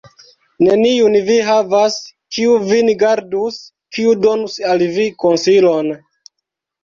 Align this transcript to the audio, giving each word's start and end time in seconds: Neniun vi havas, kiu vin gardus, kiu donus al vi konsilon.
Neniun 0.67 1.15
vi 1.27 1.33
havas, 1.49 1.97
kiu 2.37 2.55
vin 2.71 2.89
gardus, 3.03 3.59
kiu 3.97 4.15
donus 4.23 4.55
al 4.71 4.85
vi 4.97 5.05
konsilon. 5.25 5.93